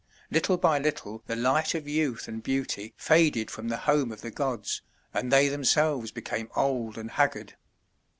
[0.31, 4.31] Little by little the light of youth and beauty faded from the home of the
[4.31, 4.81] gods,
[5.13, 7.55] and they themselves became old and haggard.